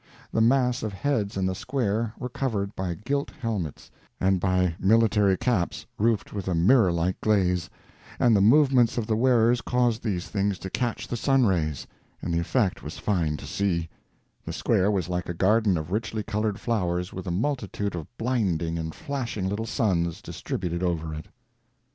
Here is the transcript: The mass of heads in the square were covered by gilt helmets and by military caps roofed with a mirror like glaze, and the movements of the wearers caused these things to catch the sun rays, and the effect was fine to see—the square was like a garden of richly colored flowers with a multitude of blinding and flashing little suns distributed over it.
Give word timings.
The 0.31 0.41
mass 0.41 0.81
of 0.81 0.93
heads 0.93 1.37
in 1.37 1.45
the 1.45 1.53
square 1.53 2.11
were 2.17 2.27
covered 2.27 2.75
by 2.75 2.95
gilt 2.95 3.29
helmets 3.39 3.91
and 4.19 4.39
by 4.39 4.73
military 4.79 5.37
caps 5.37 5.85
roofed 5.99 6.33
with 6.33 6.47
a 6.47 6.55
mirror 6.55 6.91
like 6.91 7.21
glaze, 7.21 7.69
and 8.19 8.35
the 8.35 8.41
movements 8.41 8.97
of 8.97 9.05
the 9.05 9.15
wearers 9.15 9.61
caused 9.61 10.01
these 10.01 10.27
things 10.27 10.57
to 10.57 10.71
catch 10.71 11.07
the 11.07 11.15
sun 11.15 11.45
rays, 11.45 11.85
and 12.19 12.33
the 12.33 12.39
effect 12.39 12.81
was 12.81 12.97
fine 12.97 13.37
to 13.37 13.45
see—the 13.45 14.53
square 14.53 14.89
was 14.89 15.07
like 15.07 15.29
a 15.29 15.35
garden 15.35 15.77
of 15.77 15.91
richly 15.91 16.23
colored 16.23 16.59
flowers 16.59 17.13
with 17.13 17.27
a 17.27 17.31
multitude 17.31 17.93
of 17.93 18.07
blinding 18.17 18.79
and 18.79 18.95
flashing 18.95 19.47
little 19.47 19.67
suns 19.67 20.19
distributed 20.23 20.81
over 20.81 21.13
it. 21.13 21.27